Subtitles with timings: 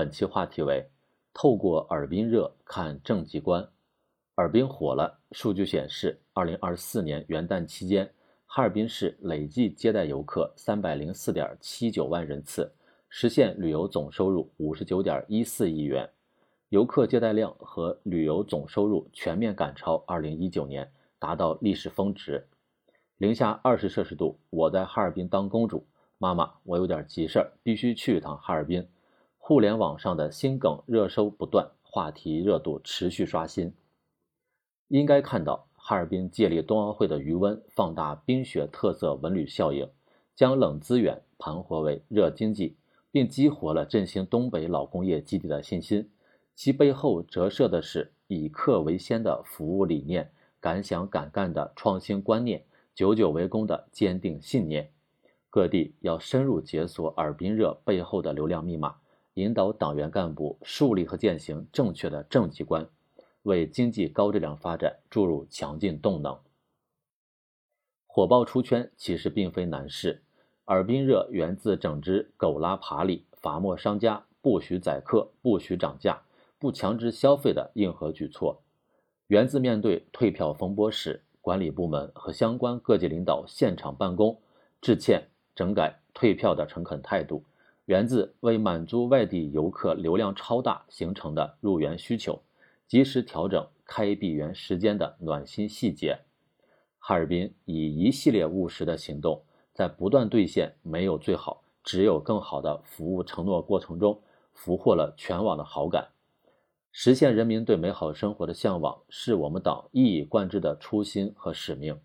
[0.00, 0.88] 本期话题为：
[1.34, 3.68] 透过尔滨热看政绩观。
[4.36, 5.20] 尔滨火了。
[5.32, 8.10] 数据显示，二零二四年元旦期间，
[8.46, 12.72] 哈尔滨市累计接待游客三百零四点七九万人次，
[13.10, 16.08] 实现旅游总收入五十九点一四亿元，
[16.70, 22.48] 游客接待量和旅游总收入全面赶超二零一九年，达到历史峰值。
[23.18, 25.86] 零下二十摄氏度，我在哈尔滨当公主。
[26.16, 28.88] 妈妈，我有点急事儿，必须去一趟哈尔滨。
[29.50, 33.74] 互联网上的新梗热搜不断，话题热度持续刷新。
[34.86, 39.90] 应该看到，哈尔滨借力冬奥会的余温，放大冰雪特色文旅效应，
[40.36, 42.76] 将冷资源盘活为热经济，
[43.10, 46.08] 并激活了振兴东北老工业基地的信心。
[46.54, 50.30] 其背后折射的是以客为先的服务理念，
[50.60, 54.92] 敢想敢干的创新观念，久久为功的坚定信念。
[55.50, 58.94] 各地要深入解锁尔滨热背后的流量密码，
[59.34, 62.88] 引导党员干部树立和践行正确的政绩观，
[63.42, 66.38] 为经济高质量发展注入强劲动能。
[68.06, 70.22] 火爆出圈其实并非难事，
[70.64, 76.22] 尔滨热源自整治狗拉爬犁、罚没商家、不许宰客、不许涨价、
[76.58, 78.62] 不强制消费的硬核举措，
[79.28, 84.40] 源自面对退票风波时，管理部门和相关各级领导现场办公
[84.80, 85.28] 致歉。
[85.52, 87.44] 整改退票的诚恳态度，
[87.90, 92.40] 源自为满足外地游客流量超大形成的入园需求，
[92.86, 96.20] 及时调整开闭园时间的暖心细节。
[97.00, 99.42] 哈尔滨以一系列务实的行动，
[99.74, 104.22] 在不断兑现“没有最好，只有更好”的服务承诺过程中，
[104.54, 106.10] 俘获了全网的好感。
[106.92, 111.98] 实现人民对美好生活的向往，是我们党一以贯之的初心和使命。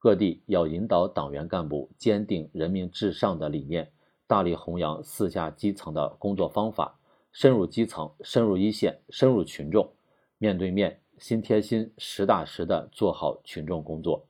[0.00, 3.92] 各地要引导党员干部坚定人民至上的理念，
[4.30, 7.00] 大力弘扬四下基层的工作方法，
[7.32, 9.92] 深入基层、深入一线、深入群众，
[10.38, 14.24] 面对面、心贴心、实打实的做好群众工作，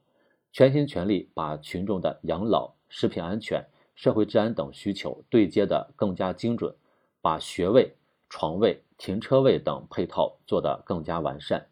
[0.52, 3.62] 全心全力把群众的养老、食品安全、
[3.94, 6.74] 社会治安等需求对接的更加精准，
[7.20, 7.94] 把学位、
[8.30, 11.66] 床位、停车位等配套做得更加完善。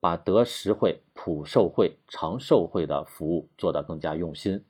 [0.00, 4.64] 把得实惠、普受惠、长受惠的服务做得更加用心，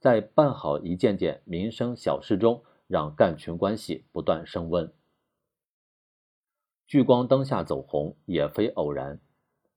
[0.00, 4.90] 在办好一件件民生小事中，让干群关系不断升温。
[6.86, 9.20] 聚光灯下走红也非偶然。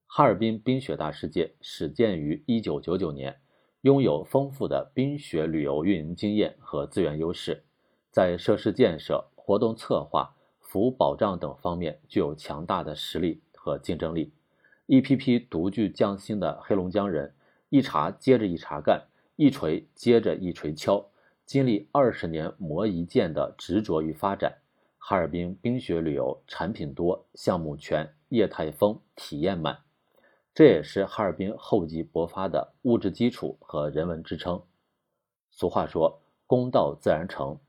[0.07, 3.41] 哈尔滨冰雪大世界始建于1999年，
[3.81, 7.66] 拥有丰富的冰雪旅游运营经验和资源优势，
[8.09, 14.31] 在设施建设、活动策划、服务保障等方面具有强大的实力和竞争力。
[14.85, 17.35] 一批批独具匠心的黑龙江人，
[17.69, 19.07] 一茬接着一茬干，
[19.43, 21.05] 一锤接着一锤敲，
[21.45, 24.59] 经历二十年磨一剑的执着与发展，
[24.97, 29.77] 哈尔滨冰雪旅游产品多、项目全、业态丰、体验满，
[30.55, 34.63] 这也是哈尔滨厚积薄发的物质基础和人文支撑。
[35.51, 37.59] 俗话说“公道自然成”，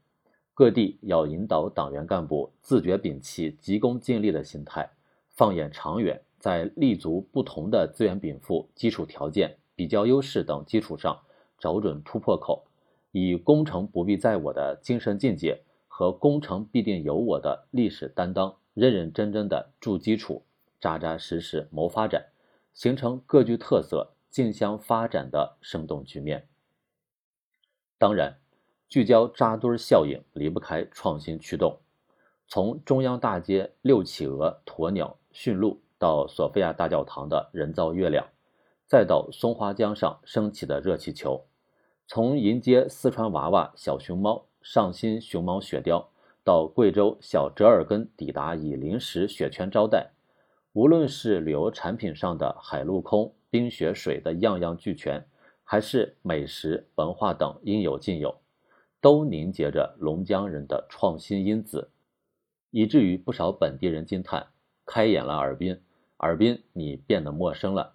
[0.55, 4.89] 各地要引导党员干部自觉摒弃急功近利的心态，
[5.31, 6.23] 放眼长远。
[6.39, 11.19] 在立足不同的资源禀赋、基础条件、比较优势等基础上，
[11.65, 12.67] 找准突破口，
[13.11, 20.43] 以功成不必在我的精神境界和功成必定有我的历史担当，认认真真的筑基础，
[20.79, 22.27] 扎扎实实谋发展，
[22.75, 26.47] 形成各具特色、竞相发展的生动局面。
[27.97, 28.37] 当然，
[28.87, 31.79] 聚焦扎堆效应离不开创新驱动，
[32.47, 35.81] 从中央大街六企鹅、鸵鸟驯鹿。
[35.97, 38.27] 到索菲亚大教堂的人造月亮，
[38.87, 41.47] 再到松花江上升起的热气球，
[42.07, 46.11] 从迎接四川娃娃小熊猫上新熊猫雪雕，
[46.45, 50.11] 到贵州小折耳根抵达以零食雪圈招待，
[50.75, 55.27] 无论是旅游产品上的海陆空冰雪水的样样俱全，
[55.65, 58.39] 还是美食文化等应有尽有，
[59.01, 61.89] 都凝结着龙江人的创新因子，
[62.71, 64.47] 以至于不少本地人惊叹：
[64.85, 65.81] 开眼了尔滨！
[66.19, 67.95] 尔滨，你变得陌生了。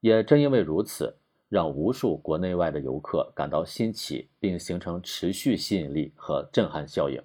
[0.00, 1.16] 也正因为如此，
[1.54, 7.22] 让无数国内外的游客感到新奇，并形成持续吸引力和震撼效应。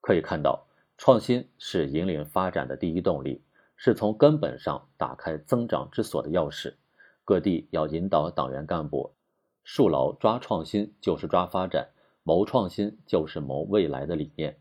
[0.00, 0.66] 可以看到，
[0.96, 3.42] 创新是引领发展的第一动力，
[3.76, 6.72] 是从根本上打开增长之锁的钥匙。
[7.26, 9.12] 各地要引导党员干部，
[9.64, 11.86] 树牢抓创新就是抓发展，
[12.22, 14.56] 谋创新就是谋未来的理念，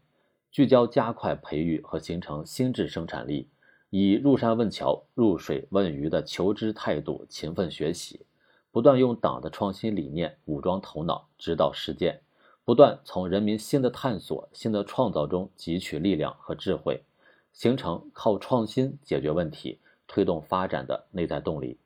[0.52, 3.50] 聚焦加快培育和形成新质生产力。
[3.90, 8.26] 以入山问桥、入水问鱼的求知态度勤奋学习，
[8.72, 12.22] 不断用党的创新理念武装头脑，指导实践，
[12.64, 17.04] 不断从人民新的探索、新的创造中汲取力量和智慧，
[17.52, 21.78] 形成靠创新解决问题、推动发展的内在动力。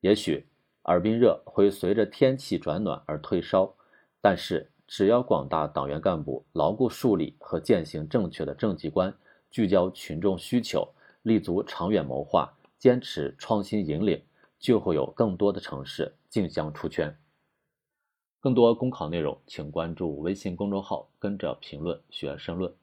[0.00, 0.44] 也许
[0.82, 3.72] 尔滨热会随着天气转暖而退烧，
[4.20, 9.14] 但是只要广大党员干部牢固树立和践行正确的政绩观，
[9.52, 10.88] 聚焦群众需求，
[11.22, 14.20] 立足长远谋划，坚持创新引领，
[14.58, 17.18] 就会有更多的城市竞相出圈。
[18.40, 22.74] 更多公考内容，请关注微信公众号“跟着评论学申论”。